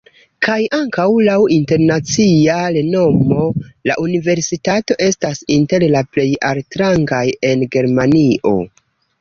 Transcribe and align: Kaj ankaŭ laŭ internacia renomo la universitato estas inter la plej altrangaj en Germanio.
Kaj 0.45 0.55
ankaŭ 0.75 1.03
laŭ 1.27 1.35
internacia 1.57 2.55
renomo 2.77 3.43
la 3.91 3.99
universitato 4.05 4.99
estas 5.11 5.45
inter 5.59 5.87
la 5.97 6.05
plej 6.17 6.29
altrangaj 6.53 7.25
en 7.53 7.69
Germanio. 7.77 8.59